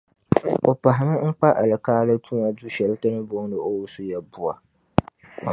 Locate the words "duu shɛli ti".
2.57-3.07